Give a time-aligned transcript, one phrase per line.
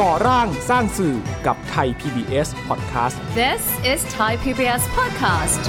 [0.00, 1.16] ก่อร่างสร้างสื่อ
[1.46, 3.62] กับไทย PBS Podcast This
[3.92, 5.62] is Thai PBS Podcast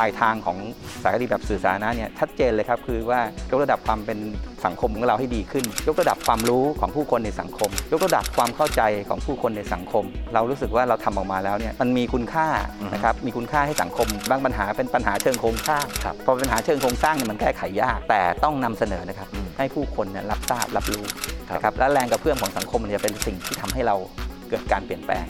[0.00, 0.58] ลายทางของ
[1.02, 3.20] สายคดีแบบสื่อสาธารณะเนี่ยชัดเจนเลยครับคือว่า
[3.50, 4.18] ยกระดับความเป็น
[4.64, 12.46] สังคมของเราให้ดีขึ้น ยกระดับความรู้ของผู้คนในสังคม ยกระดับความเข้าใจของผู้คนในสังคม เรารู้สึกว่าเราทำออกมาแล้วเนี่ยมันมีคุณค่า
[12.92, 19.28] นะครับมีคุณค่าให้สังคมบางปัญหาเป็นปัญหาเชิงโครงสร้างครับพอเป็นปัญหาเชิงโครงสร้างเนี่ยมันแก้ไขยาก แต่ต้องนำเสนอนะครับ
[19.58, 21.04] ให้ผู้คนเนี่ยรับทราบรับรู้
[21.52, 23.96] นะครับและแรงกระเพื่อมของสังคมมันจะเป็นสิ่งที่ทำให้เรา
[24.48, 25.26] เกิดการเปลี่ยนแปลง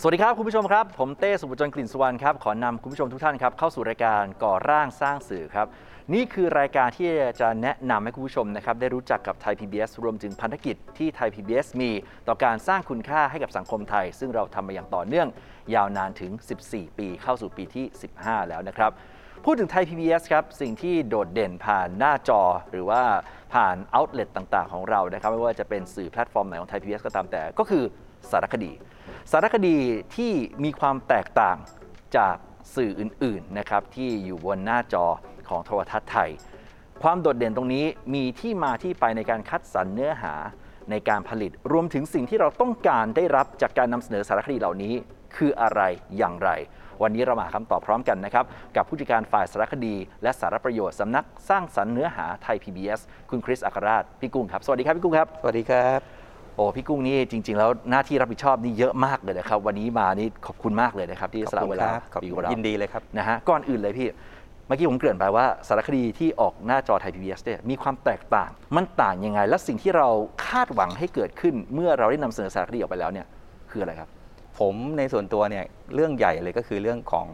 [0.00, 5.66] สวัสดีครับ คุณผู้ชมครับ ผมเต้สุภจนกลิ่นสุวรรณครับขอนำคุณผู้ชมทุกท่านครับเข้าสู่รายการก่อร่างสร้างสื่อครับ
[6.14, 7.08] นี่คือรายการที่
[7.40, 11.90] จะแนะนำให้คุณผู้ชมนะครับได้รู้จักกับไทย PBS รวมถึงพันธกิจที่ไทย PBS มี
[12.28, 15.28] ต่อการสร้างคุณค่าให้กับสังคมไทย ซึ่งเราทำมาอย่างต่อเนื่อง
[15.74, 16.32] ยาวนานถึง
[16.66, 17.84] 14 ปีเข้าสู่ปีที่
[18.18, 18.90] 15 แล้วนะครับ
[19.44, 23.02] พูดถึงไทย PBS ครับ สิ่งที่โดดเด่นผ่านหน้าจอ หรือว่า
[23.54, 27.84] ผ่านเอาท์เล็ตต่าง ๆ ของเรานะครับ ไม่ว่าจะเป็นสื่อแพลตฟอร์มไหนของไทย PBS ก็ตามแต่ก็คือ
[28.32, 28.72] สารคดี
[29.32, 29.78] สารคดี
[30.16, 30.32] ที่
[30.64, 31.56] มีความแตกต่าง
[32.16, 32.36] จาก
[32.74, 35.06] สื่ออื่นๆนะครับที่อยู่บนหน้าจอ
[35.48, 36.30] ของโทรทัศน์ไทย
[37.02, 40.34] ความโดดเด่นตรงนี้มีที่มาที่ไปในการคัดสรรเนื้อหา
[40.90, 44.94] ในการผลิตรวมถึงสิ่งที่เราต้องการได้รับจากการนำเสนอสารคดีเหล่านี้
[45.36, 45.80] คืออะไร
[46.18, 46.50] อย่างไร
[47.02, 48.44] วันนี้เรามาหาคำตอบพร้อมกันนะครับ
[48.76, 56.23] กับผู้จัดการฝ่ายสารคดี และสารประโยชน์สำนักสร้างสรรค์เนื้อหาไทย PBS คุณคริสอัครราชพี่กุ้งครับ สวัสดีครับพี่กุ้งครับ สวัสดีครับ
[56.56, 64.08] โอ้พี่กุ้งนี่จริง ๆ แล้วหน้าที่รับผิดชอบนี่เยอะมากเลยนะครับ วันนี้มานี่ขอบคุณมากเลยนะครับ ที่สละเวลาขอบอยู่คุกับเราณยินดีเลยครับนะฮะก่อนอื่นเลยพี่
[64.66, 70.08] เมื่อกี้ผมเกริ่นไปว่าสารคดีที่ออกหน้าจอไทย PBS เนี่ยมีความแตกต่าง มันต่างยังไง และสิ่งที่เรา
[70.46, 73.26] คาดหวังให้เกิดขึ้น เมื่อเราได้นำเสนอสารคดีออกไปแล้วเนี่ย
[73.70, 74.08] คืออะไรครับ
[74.58, 77.26] ผมในส่วนตัวเนี่ยเรื่องใหญ่เลยก็คือเรื่องของ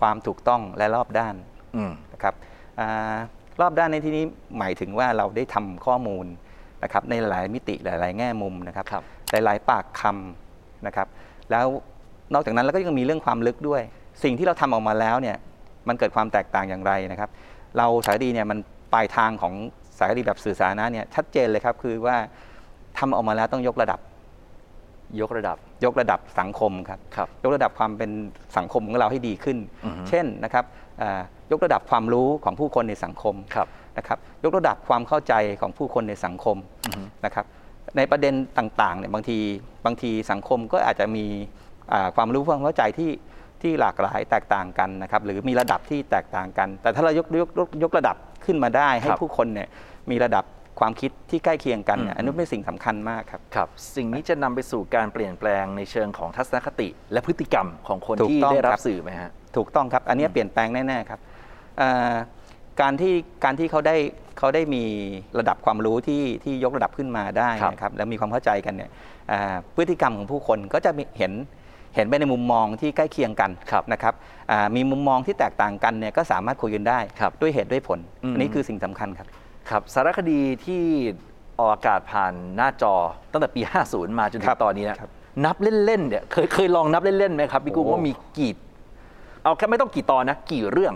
[0.00, 1.34] ความถูกต้องและรอบด้าน
[1.76, 2.34] อืมนะครับ
[2.80, 3.16] อา
[3.60, 4.24] รอบด้านในที่นี้
[4.58, 6.26] หมายถึงว่าเราได้ทำข้อมูล
[6.84, 11.08] นะครับในหลายมิติหลาย ๆ แง่มุมนะครับครับหลาย ๆ ปากคำนะครับ
[11.50, 11.66] แล้ว
[12.34, 13.82] นอกจากนั้นเราก็ยังมีเรื่องความลึกด้วย
[14.22, 15.36] สิ่งที่เราทำออกมาแล้วเนี่ย
[15.88, 17.30] มันเกิดความแตกต่างอย่างไรนะครับ
[17.78, 18.58] เราสารคดีเนี่ยมัน
[18.92, 19.54] ปลายทางของ
[19.98, 22.16] สารคดีแบบสื่อสาธารณะเนี่ยชัดเจนเลยครับคือว่า
[22.98, 24.00] ทำออกมาแล้วต้องยกระดับ
[25.20, 28.10] ยกระดับ ยกระดับสังคมครับครับยกระดับความเป็น
[28.56, 30.64] สังคมของเราให้ดีขึ้นอือฮึเช่นนะครับ
[31.02, 31.20] อ่า
[31.52, 37.46] ยกระดับความรู้ของผู้คนในสังคมครับ นะครับยกระดับความเข้าใจของผู้คนในสังคมอือฮึนะครับ
[37.96, 39.38] ในประเด็นต่างๆเนี่ยบางที
[39.86, 41.24] บางทีสังคมก็อาจจะมี
[41.92, 43.10] อ่าความรู้ความเข้าใจที่
[43.62, 49.68] ที่หลากหลายแตกต่างกันนะครับหรือมีระดับที่แตกต่างกัน แต่ถ้าเรายกยกยกยกระดับขึ้นมาได้ ให้ครับผู้คนเนี่ย
[50.10, 50.44] มีระดับ
[50.80, 61.20] ความคิดที่ใกล้เคียงกันเนี่ยอืมอันนี้เป็นสิ่งสำคัญมากครับครับ สิ่งนี้จะนำไปสู่การเปลี่ยนแปลงในเชิงของทัศนคติ และพฤติกรรมของคนถูกที่ต้องได้รัครับบสื่อไหมฮะถูกต้องครับ อันนี้เปลี่ยนแปลงแน่ๆครับ
[61.78, 62.12] เอ่อ
[62.80, 63.96] การที่การที่เขาได้
[64.38, 64.84] เขาได้มี
[65.38, 68.90] ระดับความรู้ที่ที่ยกระดับขึ้นมาได้ครับนะครับแล้วมีความเข้าใจกันเนี่ย
[69.28, 71.32] เอ่อพฤติกรรมของผู้คนก็จะมีเห็น
[71.94, 74.14] เห็นไปในมุมมองที่ใกล้เคียงกันครับนะครับ
[74.50, 79.26] อ่ามีมุมมองที่แตกต่างกันเนี่ยก็สามารถคุยกันได้ครับด้วยเหตุด้วยผลอืมอันนี้คือสิ่งสำคัญครับ
[79.70, 80.82] ครับสารคดีที่
[81.58, 82.94] ออกอากาศผ่านหน้าจอ
[83.32, 83.60] ตั้งแต่ปี
[83.90, 85.10] 50 มาจนถึครังบตอนนี้นะครับ
[85.44, 88.52] นับเล่นๆเนี่ยเคยเคยลองนับเล่นๆไหมครับพี่กุ้งโอ้ว่ามีกี่
[89.44, 90.94] เอาแค่ไม่ต้องกี่ตอนนะ กี่เรื่อง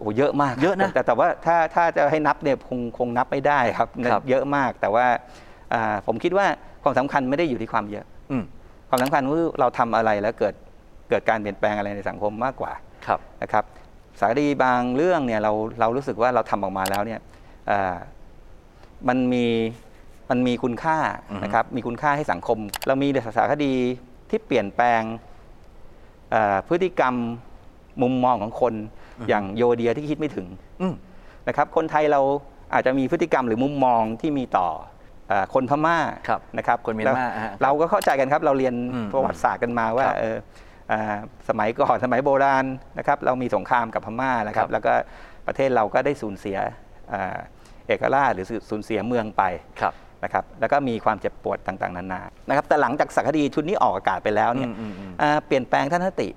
[0.00, 5.06] โอ้เยอะมากเยอะนะแต่แต่ว่าถ้าถ้าจะให้นับเนี่ยคงคงนับไม่ได้ครับครับเยอะมากแต่ว่า
[5.74, 6.46] อ่าผมคิดว่า
[6.82, 8.44] ความสำคัญไม่ได้อยู่ที่ความเยอะอืม
[8.88, 10.54] ความสำคัญคือเราทำอะไรแล้วเกิด
[11.08, 12.72] เกิดการเปลี่ยนแปลงอะไรในสังคมมากกว่า
[13.06, 13.64] ครับนะครับ
[14.20, 17.20] สารคดีบางเรื่องเนี่ยเราเรารู้สึกว่าเราทำออกมาแล้วเนี่ย
[17.68, 17.96] เอ่อ
[19.08, 19.46] มันมี
[20.30, 20.98] มันมีคุณค่า
[21.30, 23.72] อือฮึนะครับมีคุณค่าให้สังคม เรามีสารคดี
[24.30, 25.02] ที่เปลี่ยนแปลง
[26.30, 27.14] เอ่อพฤติกรรม
[28.02, 28.74] มุมมองของคน
[29.28, 30.46] อย่างโยเดียที่คิดไม่ถึง
[30.80, 30.94] อืม
[31.48, 32.20] นะครับ คนไทยเรา
[32.74, 34.68] อาจจะมีพฤติกรรมหรือมุมมองที่มีต่อ
[35.28, 35.98] เอ่อคนพม่า
[36.28, 40.36] ครับนะครับคนเมียนมาแล้วฮะเราก็เข้าใจกันครับเราเรียนอืมประวัติศาสตร์กันมาว่าครับเออ
[40.92, 41.16] อ่า
[41.48, 42.64] สมัยก่อนสมัยโบราณ
[42.98, 44.92] นะครับ เรามีสงครามกับพม่านะครัครับบแล้วก็
[45.46, 46.58] ประเทศเราก็ได้สูญเสีย
[47.12, 47.38] อ่า
[47.86, 49.42] เอกราชหรือสูญเสียเมืองไป
[49.80, 49.94] ครับ
[50.24, 56.28] นะครับ แล้วก็มีความเจ็บปวดต่างๆนานานะครับ แต่หลังจากสารคดีชุดนี้ออกอากาศไปแล้วเนี่ยอืมอืมอืมอ่าเปลี่ยนแปลงทัศนคติ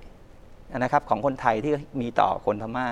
[0.78, 2.88] นะครับของคนไทยที่มีต่อคนพม่า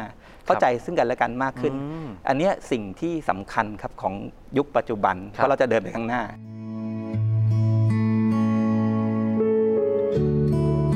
[0.46, 4.14] เข้าใจซึ่งกันและกันมากขึ้นอืมอันเนี้ยสิ่งที่สำคัญครับของ
[4.58, 6.24] ยุคปัจจุบันครับเพราะเราจะเดินไปข้างหน้า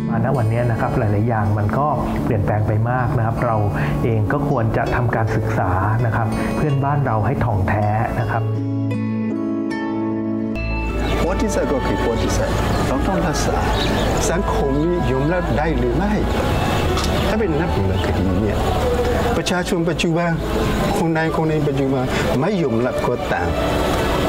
[0.10, 1.88] มาณวันนี้นะครับหลาย ๆ อย่างมันก็
[2.24, 3.56] เปลี่ยนแปลงไปมากนะครับ เรา
[4.04, 5.72] เองก็ควรจะทำการศึกษา
[6.06, 7.86] นะครับ เพื่อนบ้านเราให้ถ่องแท้
[8.20, 8.44] นะครับ
[11.26, 12.56] ผประวัติศาสตร์ก็คือประวัติศาสตร์
[12.88, 13.58] เราต้องรักษา
[14.32, 16.14] สังคมนี้ยอมรับได้หรือไม่
[17.28, 18.58] ถ้าเป็นนักบุญคดีเนี่ย
[19.38, 20.32] ประชาชนปัจจุบัน
[20.98, 22.06] คนในคนในปัจจุบัน
[22.42, 23.50] ไม่ยอมรับก็ตาม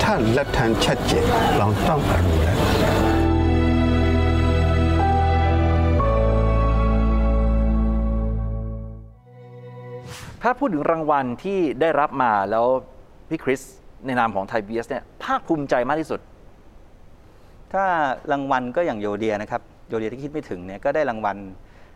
[0.02, 1.24] ถ้าหลักฐานชัดเจน
[1.58, 2.64] เราต้องอนุรักษ์
[10.42, 12.66] ถ้าพูดถึงรางวัลที่ได้รับมาแล้ว
[13.28, 13.60] พี่คริส
[14.06, 16.20] ในนามของไทยบีเอสเนี่ยภาคภูมิใจมากที่สุด
[17.72, 17.84] ถ้า
[18.32, 21.36] รางวัลก็อย่างโยเดียนะครับโยเดียที่คิดไม่ถึงเนี่ยก็ได้รางวัล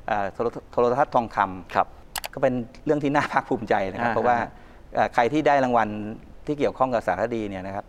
[0.07, 1.87] เอ่อโทรโทรทัศน์ทองคำครับ
[2.35, 4.37] ก็เป็นเรื่องที่น่าภาคภูมิใจนะครับอ่าเพราะว่า
[4.95, 5.89] เอ่อใครที่ได้รางวัล
[6.47, 7.85] ที่เกี่ยวข้องกับสารคดีเนี่ยนะครับ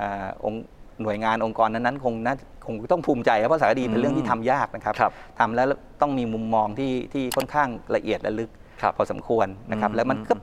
[0.00, 0.62] อ่าองค์
[1.02, 2.34] หน่วยงานองค์กรนั้นๆคงน่า
[2.66, 5.66] คงต้องภูมิใจครับเพราะสารคดีเป็นเรื่องที่ทำยากนะครับครับทำแล้ว
[6.00, 8.50] ต้องมีมุมมองที่ที่ค่อนข้างละเอียดและลึก
[8.82, 10.34] ครับพอสมควรนะครับอืมแล้วมันก็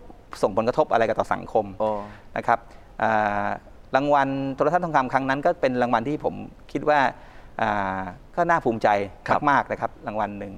[0.41, 1.89] ส่งผลกระทบอะไรกับต่อสังคมโอ้
[2.37, 2.59] นะครับ
[3.01, 3.47] อ่า
[3.95, 6.36] รางวัลโทรทัศน์ทองคำครั้งนั้นก็เป็นรางวัลที่ผม
[6.71, 7.00] คิดว่า
[7.62, 8.01] อ่า
[8.36, 8.88] ก็น่าภูมิใจ
[9.27, 10.53] ครับมากๆนะครับรางวัลหนึ่ง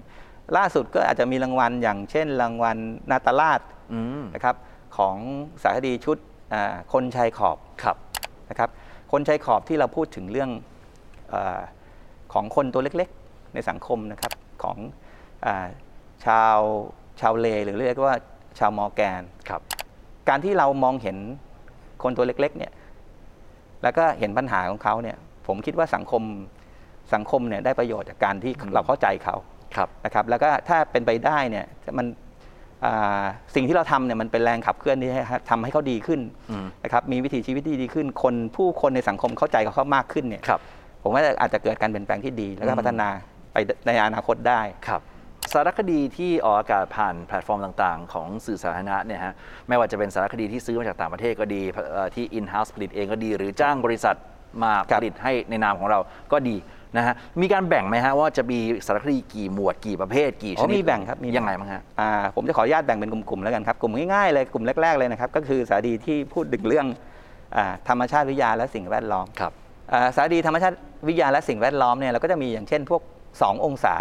[0.58, 2.78] ล่าสุดก็อาจจะมีรางวัลอย่างเช่น รางวัล
[3.12, 3.62] นาตาลาด
[3.94, 4.56] อืมนะครับ
[4.98, 5.16] ของ
[5.64, 6.18] สารคดีชุด
[6.54, 7.98] อ่าคนชายขอบครับ
[8.50, 8.70] นะครับ
[9.12, 10.50] คนชายขอบที่เราพูดถึงเรื่อง
[11.34, 11.62] อา
[12.34, 14.34] ของคนตัวเล็กๆ ในสังคมนะครับ
[14.64, 14.78] ของ
[15.46, 15.68] อา
[16.26, 16.58] ชาว
[17.20, 18.18] ชาวเลหรือเรียกว่า
[18.60, 19.62] ชาวมอร์แกนครับ
[20.30, 21.18] การที่เรามองเห็น
[22.04, 22.72] คนตัวเล็กๆเนี่ย
[23.84, 25.18] แล้วก็เห็นปัญหาของเขาเนี่ย
[25.48, 26.24] ผมคิดว่าสังคม
[27.14, 29.36] สังคมเนี่ยได้ประโยชน์จากการที่อืมเราเข้าใจเขา
[29.76, 31.66] ครับนะครับ แล้วก็ถ้าเป็นไปได้เนี่ย
[31.98, 32.06] มัน
[32.86, 33.24] อ่า
[33.56, 36.20] สิ่งที่เราทำเนี่ยมันเป็นแรงขับเคลื่อนที่ให้ทำให้เขาดีขึ้น
[36.52, 40.62] อืมนะครับมีวิถีชีวิตที่ดีขึ้น คนผู้คนในสังคมเข้าใจเขาเขามากขึ้นเนี่ยครับ
[41.04, 43.10] ผมว่าอาจจะเกิดการเปลี่ยนแปลงที่ดี แล้วก็อืมพัฒนา
[43.54, 45.02] ไปในอนาคตได้ครับ
[45.52, 49.34] สารคดีที่ออกอากาศผ่านแพลตฟอร์มต่างๆ ของสื่อสาธารณะเนี่ยฮะ
[49.68, 51.62] ไม่ว่าจะเป็นสารคดีที่ซื้อมาจากต่างประเทศก็ดี
[51.92, 54.16] เอ่อที่ in-house ผลิตเองก็ดี หรือจ้างบริษัท
[54.64, 56.00] มาครัผบลิตให้ในนามของเรา
[56.32, 56.56] ก็ดี
[56.98, 66.88] นะฮะมีการแบ่งไหมฮะว่าจะมีสารคดีกี่หมวดกี่ประเภทกี่ชอ๋อนิดมีแบ่งครับมียังไงบ้างฮะอ่าผมจะขออนุญาตแบ่งเป็นกลุ่มๆแล้วกันครับกลุ่มง่ายๆเลยกลุ่มแรกๆเลยนะครับก็คือสารคดีที่พูดถึงเรื่อง
[67.56, 69.52] อาธรรมชาติวิทยาและสิ่งแวดล้อมครับ
[69.94, 70.76] อ่าสารคดีธรรมชาติ
[71.08, 73.02] วิทยาและสิ่งแวดล้อมเนี่ยเราก็จะมีอย่างเช่นพวก
[73.34, 73.96] 2 องศา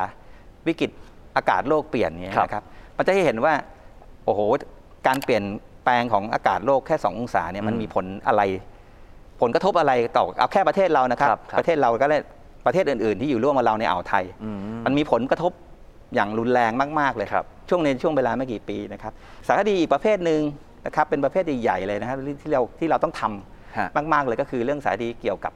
[0.68, 0.90] วิกฤต
[1.36, 2.64] อากาศโลกเปลี่ยนเนี่ยครับนะครับ
[2.96, 3.54] มันจะให้เห็นว่า
[4.24, 4.40] โอ้โห
[5.06, 5.44] การเปลี่ยน
[5.84, 8.42] แปลงของอากาศโลกแค่ 2 องศาเนี่ยมันอืมมีผลอะไร
[9.40, 12.18] ผลกระทบอะไรต่อเอาแค่ประเทศเรานะครับครับครับประเทศเราก็ได้
[12.66, 15.52] ประเทศอื่นๆ ที่อยู่ร่วมกับเราในอ่าวไทยอืมมันมีผลกระทบ
[16.14, 19.12] อย่างรุนแรงมากๆเลยครับช่วงในช่วงเวลาไม่กี่ปีนะครับ
[19.46, 20.40] สารคดีอีกประเภทหนึ่ง
[20.86, 25.52] นะครับเป็นประเภทใหญ่ๆเลยนะครับที่เราที่เราต้องทำฮะมาก ๆเลยก็คือเรื่องสารคดีเกี่ยวกับ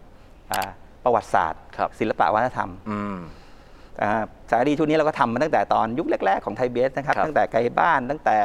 [0.52, 0.70] อ่า
[1.04, 3.43] ประวัติศาสตร์ครับศิลปะวัฒนธรรมอืมอ่า
[4.50, 8.36] สารคดีชุดนี้เราก็ทำมาตั้งแต่ตอนยุคแรก ๆ ของไทยเบสนะครับครับตั้งแต่ไกลบ้านตั้งแต่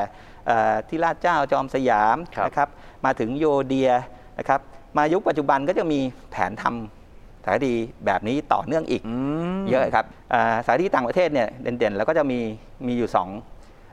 [0.48, 2.69] เอ่อที่ลาดเจ้าจอมสยามครับนะครับ
[3.06, 3.92] มาถึงโยเดีย
[4.40, 4.60] นะครับ
[4.98, 6.00] มายุคปัจจุบันก็จะมี
[6.31, 7.74] แผนทำสารคดี
[8.06, 9.16] แบบนี้ต่อเนื่องอีกอื
[9.57, 12.40] มเยอะครับอ่าสายที่ต่างประเทศเนี่ยเด่นๆ แล้วก็จะมี
[12.88, 13.30] มีอยู่สอง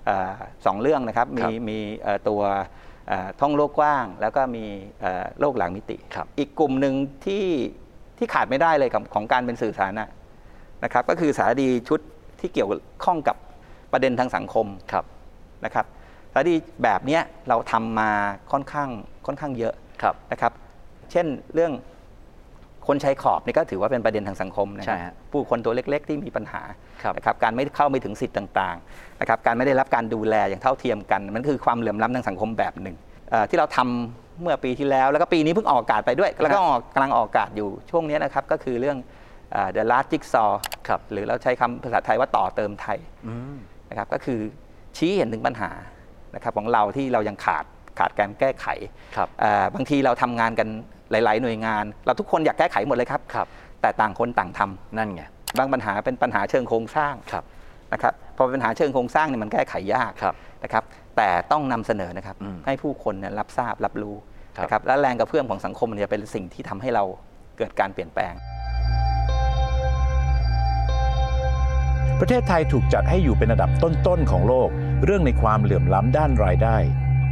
[0.09, 0.33] อา
[0.67, 2.43] สองเรื่องนะครับครัมีบมีเอ่อตัว
[3.09, 4.65] เอ่อท่องโลกกว้าง แล้วก็มี
[5.01, 6.95] เอ่อโลกหลังมิติครับอีกกลุ่มหนึ่ง
[7.27, 7.45] ที่
[8.19, 10.07] ที่ขาดไม่ได้เลยของของการเป็นสื่อสาธารณะ
[10.85, 12.01] นะครับก็คือสารคดีชุด
[12.41, 12.69] ที่เกี่ยว
[13.05, 13.37] ข้องกับ
[13.93, 15.05] ประเด็นทางสังคมครับ
[15.65, 15.87] นะครับ
[16.33, 18.11] สารคดีแบบเนี้ยเราทำมา
[18.53, 18.89] ค่อนข้าง
[19.27, 20.53] ค่อนข้างเยอะครับนะครับ
[21.13, 21.73] เช่นเรื่อง
[22.87, 26.63] คนใช้ขอบนี่ก็ถือว่าเป็นประเด็นทางสังคมนะคใช่รับฮะผู้คนตัวเล็ก ๆ ที่มีปัญหา
[27.03, 32.97] ครับนะครับการไม่เข้าไม่ถึงสิทธิ์ต่างๆนะครับการไม่ได้รับการดูแลอย่างเท่าเทียมกัน มันคือความเหลื่อมล้ำทางสังคมแบบหนึ่ง
[33.31, 39.15] เอ่อที่เราทำเมื่อปีที่แล้วแล้วก็ปีนี้เพิ่งออกอากาศไปด้วย แล้วก็ออกกำลังออกอากาศอยู่ช่วงนี้นะครับก็คือเรื่องเอ่อ
[39.77, 40.51] The Last Jigsaw
[40.89, 43.57] ครับหรือเราใช้คำภาษาไทยว่าต่อเติมไทยอืม
[43.91, 44.41] นะครับก็คือ
[44.97, 45.71] ชี้เห็นถึงปัญหา
[46.35, 47.65] นะครับของเราที่เรายังขาด
[47.99, 48.67] ขาดการแก้ไข
[49.17, 50.69] ครับอ่าบางทีเราทำงานกัน
[51.11, 53.47] หลาย ๆ หน่วยงาน เราทุกคนอยากแก้ไขหมดเลยครับครับ
[53.81, 55.25] แต่ต่างคนต่างทำนั่นไง
[55.59, 57.45] บางปัญหาเป็นปัญหาเชิงโครงสร้างครับ
[57.93, 60.35] นะครับพอเป็นปัญหาเชิงโครงสร้างเนี่ยมันแก้ไขยากครับ
[60.65, 60.85] นะครับ
[61.17, 64.17] แต่ต้องนำเสนอนะครับอืมให้ผู้คนเนี่ยรับทราบรับรู้
[64.57, 67.05] ครับนะครับและแรงกระเพื่อมของสังคมเนี่ยเป็นสิ่งที่ทำให้เรา
[67.59, 68.35] เกิดการเปลี่ยนแปลง
[72.21, 74.69] ประเทศไทยถูกจัดให้อยู่เป็นอันดับต้นๆของโลก
[75.05, 76.77] เรื่องในความเหลื่อมล้ำด้านรายได้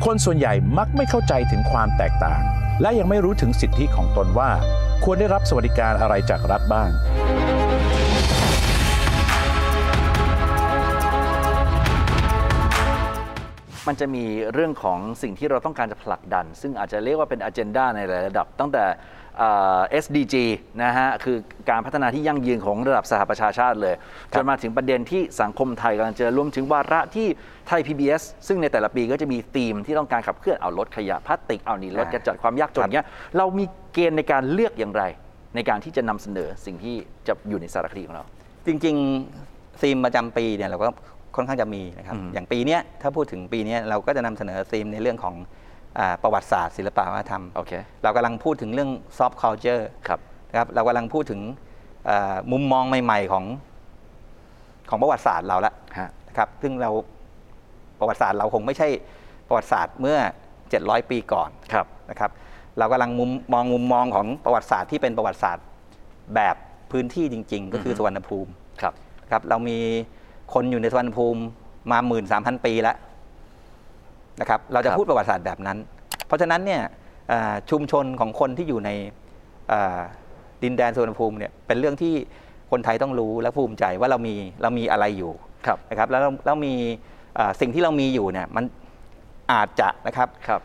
[0.04, 2.42] คนส่วนใหญ่มักไม่เข้าใจถึงความแตกต่าง
[2.80, 4.50] และยังไม่รู้ถึงสิทธิของตนว่า
[5.04, 6.90] ควรได้รับสวัสดิการอะไรจากรัฐบ้าง
[13.86, 18.84] มันจะมีเรื่องของสิ่งที่เราต้องการจะผลักดัน ซึ่งอาจจะเรียกว่าเป็นอ g e n d a ในหลายระดับ ตั้งแต่
[20.04, 20.34] SDG
[20.82, 21.36] นะฮะคือ
[21.70, 23.94] การพัฒนาที่ยั่งยืนของระดับสหประชาชาติเลย
[24.32, 27.26] จนมาถึงประเด็นที่สังคมไทยกำลังเจอรวมถึงวาระที่
[27.68, 35.02] ไทย PBS ซึ่งในแต่ละปีก็จะมีธีมที่ต้องการขับเคลื่อนเอาลดขยะพลาสติกเอานี่ลดอ่ากระจัดความยากจนเงี้ยเรามีเกณฑ์ในการเลือกอย่างไร
[35.54, 38.24] ในการที่จะนำเสนอสิ่งที่จะอยู่ในสารคดีของเรา
[38.66, 40.88] จริงๆธีมประจำปีเนี่ยเราก็
[41.36, 45.48] ค่อนข้างจะมีนะครับอืมอย่างปีเนี้ยถ้าพูดถึงปีเนี้ยเราก็จะนำเสนอธีมในเรื่องของอา
[46.22, 47.72] ประวัติศาสตร์ศิลปะวัฒนธรรมโอเค
[48.02, 50.20] เรากำลังพูดถึงเรื่อง soft culture ครับ
[50.50, 51.40] นะครับเรากำลังพูดถึง
[52.08, 53.44] อ่ามุมมองใหม่ ๆ ของ
[54.88, 56.90] ของประวัติศาสตร์เราละฮะนะครับซึ่งเรา
[57.98, 58.88] ประวัติศาสตร์เราคงไม่ใช่
[59.48, 60.18] ประวัติศาสตร์เมื่อ
[60.64, 62.30] 700 ปีก่อนครับนะครับ
[62.78, 65.64] เรากำลังมุมมองมุมมองของประวัติศาสตร์ที่เป็นประวัติศาสตร์
[66.34, 66.56] แบบ
[66.92, 68.50] พื้นที่จริง ๆ ก็คืออฮึสุวรรณภูมิ
[68.82, 68.94] ครับ
[69.30, 69.78] ครับ เรามี
[70.54, 71.40] คนอยู่ในสุวรรณภูมิ
[71.90, 72.96] มา 1 3 0 0 0 ปีแล้ว
[74.40, 75.78] นะครับเราจะครับพูดประวัติศาสตร์แบบนั้น
[76.26, 76.82] เพราะฉะนั้นเนี่ย
[77.32, 78.90] อ่าชุมชนของคนที่อยู่ใน
[79.72, 80.00] อ่า
[80.62, 82.14] ดินแดนสุวรรณภูมิเนี่ยเป็นเรื่องที่
[82.70, 85.32] คนไทยต้องรู้และภูมิใจว่าเรามีเรามีอะไรอยู่
[85.66, 86.74] ครับนะครับแล้วเราเรามี
[87.38, 88.64] อ่าสิ่งที่เรามีอยู่เนี่ยมัน
[89.52, 90.60] อาจจะนะครับครับ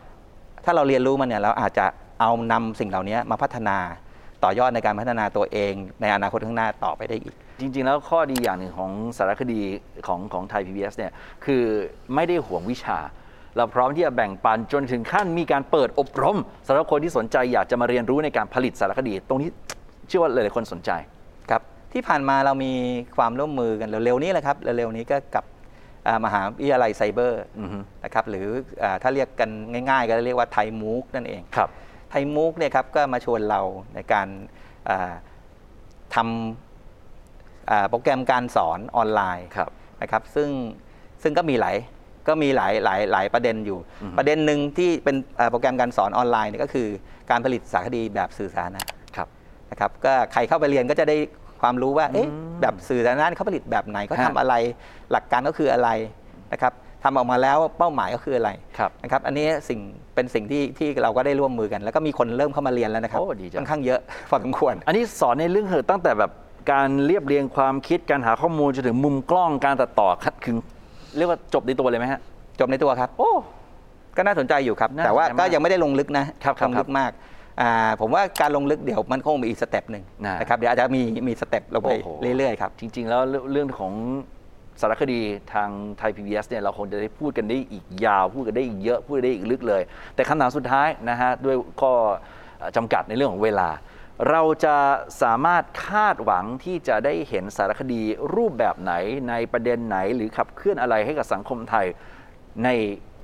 [0.64, 1.86] ถ้าเราเรียนรู้มันเนี่ยเราอาจจะ
[2.20, 3.76] เอานำสิ่งเหล่านี้มาพัฒนา
[4.44, 9.60] ต่อยอดในการพัฒนาตัวเองในอนาคตข้างหน้าต่อไปได้อีก จริง ๆ แล้วข้อดีอย่างหนึ่งของสารคดี
[10.06, 11.12] ของของไทย PBS เนี่ย
[11.44, 11.62] คือ
[12.14, 12.98] ไม่ได้ห่วงวิชา
[13.56, 19.48] เราพร้อมที่จะแบ่งปันจนถึงขั้นมีการเปิดอบรมสำหรับคนที่สนใจอยากจะมาเรียนรู้ในการผลิตสารคดี ตรงนี้
[20.08, 20.90] เชื่อว่าหลายๆคนสนใจ
[21.50, 22.72] ครับที่ผ่านมาเรามี
[23.16, 25.44] ความร่วมมือกันเร็วๆนี้แหละครับเร็วๆนี้ก็กับ
[26.06, 28.46] อ่ามหาวิทยาลัยไซเบอร์อือฮึนะครับหรือ
[28.82, 29.50] อาถ้าเรียกกัน
[29.90, 31.68] ง่าย ๆ ก็เรียกว่าไทยมูกนั่นเองครับ
[32.10, 33.60] ไทยมูกเนี่ยครับก็มาชวนเรา
[33.94, 34.28] ในการ
[34.88, 35.12] อ่า
[36.14, 39.70] ทำอ่าโปรแกรมการสอนออนไลน์ครับ
[40.02, 40.48] นะครับซึ่ง
[41.22, 41.76] ซึ่งก็มีหลาย
[42.28, 46.86] ก็มีหลายหลายหลายประเด็นอยู่อือฮึประเด็นหนึ่งที่เป็นอ่าโปรแกรมการสอนออนไลน์เนี่ยก็คือ
[47.30, 48.82] การผลิตสารคดีแบบสื่อสาธารณะ
[49.16, 49.28] ครับ
[49.70, 51.16] นะครับก็ใครเข้าไปเรียนก็จะได้
[51.62, 54.54] ความรู้ว่าเอ๊ะอืมแบบสื่อสาธารณะเขาผลิตแบบไหนเขาฮะทำอะไร
[55.10, 55.88] หลักการก็คืออะไร
[56.52, 56.74] นะครับ
[57.04, 59.80] ทำออกมาแล้วเป้าหมายก็คืออะไรครับนะครับอันนี้สิ่ง
[60.14, 64.00] เป็นสิ่งที่ที่เราก็ได้ร่วมมือกัน แล้วก็มีคนเริ่มเข้ามาเรียนแล้วนะครับโอ้ดีจังค่อนข้างเยอะ
[64.30, 66.30] พอสมควร อันนี้สอนในเรื่องเหอะตั้งแต่แบบ
[66.72, 70.56] การเรียบเรียงความคิดการหาข้อมูลจนถึงมุมกล้องการตัดต่อคัดถึง
[71.16, 72.20] เรียกว่าจบในตัวเลยไหมฮะ
[72.60, 73.30] จบในตัวครับ โอ้
[74.16, 77.10] ก็น่าสนใจอยู่ครับ น่าแต่ว่าสนใจมากก็ยังไม่ได้ลงลึกนะครับครับลงครัลึบกมาก
[77.60, 83.92] อ่าผมว่าการลงลึกเดี๋ยวมันคงมีอีก step หนึ่งนะ นะครับเดี๋ยวอาจจะมีมี step ลงไปโอ้โห เรื่อยๆครับ จริง ๆ แล้วเรื่องเรื่องของ
[84.80, 85.20] สารคดี
[85.54, 89.82] ทางไทย PBS เนี่ยเราคงจะได้พูดกันได้อีกยาว พูดกันได้อีกเยอะ พูดได้อีกลึกเลย
[90.14, 91.92] แต่คำถามสุดท้ายนะฮะ ด้วยข้อ
[92.58, 93.68] เอ่อจำกัดในเรื่องของเวลา
[94.28, 94.76] เราจะ
[95.22, 98.02] สามารถคาดหวังที่จะได้เห็นสารคดี
[98.36, 98.92] รูปแบบไหน
[99.28, 101.86] ในประเด็นไหน หรือขับเคลื่อนอะไรให้กับสังคมไทย
[102.64, 102.68] ใน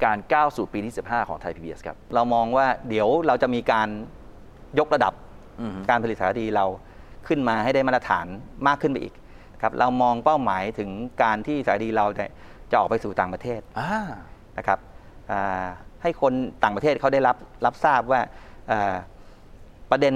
[0.04, 3.88] การก้าวสู่ปีที่ 15 ของไทย PBS ครับ เรามองว่าเดี๋ยวเราจะมีการ
[4.78, 5.12] ยกระดับ
[5.60, 6.66] อือฮึการผลิตสารคดีเรา
[7.28, 8.26] ขึ้นมาให้ได้มาตรฐาน
[8.66, 9.14] มากขึ้นไปอีก
[9.62, 10.90] ครับเรามองเป้าหมายถึง
[11.22, 12.32] การที่สารคดีเราเนี่ย
[12.70, 14.00] จะออกไปสู่ต่างประเทศอ่า
[14.58, 14.78] นะครับ
[15.30, 15.66] อ่า
[16.02, 18.20] ให้คนต่างประเทศเขาได้รับรับทราบว่า
[18.70, 18.94] อ่า
[19.90, 20.14] ประเด็น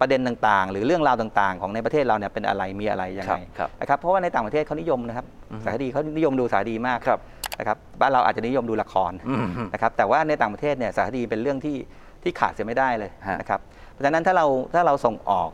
[0.00, 7.20] ประเด็นต่างๆ หรือเรื่องราวต่างๆ ของในประเทศเราเนี่ยเป็นอะไรมีอะไรยังครัไงบครับนะครับเพราะว่าในต่างประเทศเขานิยมนะครับอือฮึสารคดีเขานิยมดูสารคดีมากครับ
[7.58, 11.76] นะครับบ้านเราอาจจะนิยมดูละครอืมนะครับแต่ว่าในต่างประเทศเนี่ยสารคดีเป็นเรื่องที่
[12.22, 13.60] ที่ขาดเสียไม่ได้เลยฮะนะครับ
[13.92, 15.50] เพราะฉะนั้นถ้าเราถ้าเราส่งออก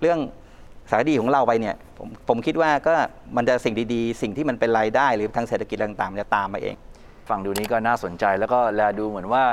[0.00, 0.18] เรื่อง
[0.90, 2.92] สารคดีของเราไปเนี่ยผมผมคิดว่าก็
[3.36, 6.74] มันจะสิ่งดีๆ สิ่งที่มันเป็นรายได้หรือทางเศรษฐกิจต่างๆมันจะตามมาเอง
[7.30, 9.44] ฟังดูนี้ก็น่าสนใจ แล้วก็แลดูเหมือนว่า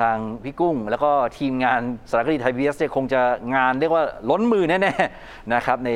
[0.00, 1.80] ทางพี่กุ้ง แล้วก็ทีมงาน
[2.10, 3.20] สารคดีไทยพีเอสเนี่ยคงจะ
[3.54, 5.90] งานเรียกว่าล้นมือแน่ๆนะครับใน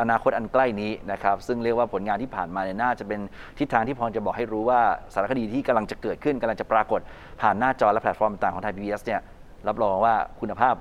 [0.00, 3.20] อนาคตอันใกล้นี้นะครับซึ่งเรียกว่าผลงานที่ผ่านมาเนี่ยน่าจะเป็น
[3.58, 4.80] ทิศทางที่พอจะบอกให้รู้ว่า
[5.14, 7.00] สารคดีที่กำลังจะเกิดขึ้นกำลังจะปรากฏ
[7.40, 9.20] ผ่านหน้าจอและแพลตฟอร์มต่างๆของไทยพีบีเอสเนี่ย
[9.68, 10.74] รับรองว่าคุณภาพ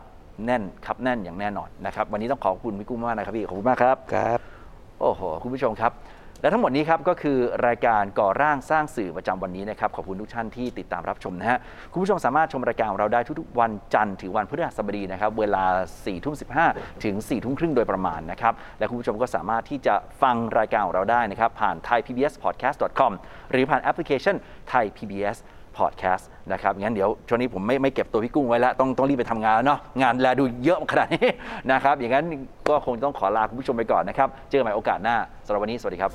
[0.46, 4.40] แน่นครับแน่นอย่างแน่นอนนะครับวันนี้ต้องขอบคุณพี่กุ้งมากนะครับพี่ขอบคุณมากครับครับ
[5.02, 5.92] โอ้โหคุณผู้ชมครับ
[6.44, 11.58] และทั้งหมดนี้ครับก็คือรายการก่อร่างสร้างสื่อประจำวันนี้นะครับขอบคุณทุกท่านที่ติดตามรับชมนะฮะ
[11.92, 15.64] คุณผู้ชมสามารถชมรายการของเราได้ทุกๆวันจันทร์ถึงวันพฤหัสบดีนะครับเวลา
[15.96, 16.46] 4ทุ่มสิ
[17.04, 23.12] ถึง4ทุ่มครึ่งโดยประมาณนะครับและคุณผู้ชมก็สามารถที่จะฟังรายการของเราได้นะครับผ่าน thaipbspodcast.com
[23.52, 24.36] หรือผ่านแอปพลิเคชัน
[24.72, 25.38] Thai PBS
[25.78, 31.28] Podcast นะครับงั้นเดี๋ยวช่วงนี้ผมไม่ไม่เก็บตัวพี่กุ้งไว้แล้ว ต้องต้องรีบไปทำงานแล้วเนาะงานแลดูเยอะขนาดนี้
[31.72, 32.26] นะครับอย่างนั้น
[32.70, 35.16] ก็คงต้องขอลาคุณผู้ชมไปก่อนนะครับ เจอกันใหม่โอกาสหน้า
[35.46, 36.12] สำหรับวันนี้สวัสดีครับ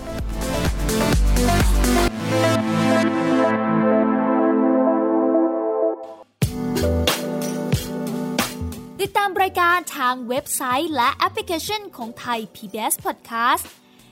[9.02, 13.64] ติดตามรายการทางเว็บไซต์และแอปพลิเคชันของไทย PBS Podcast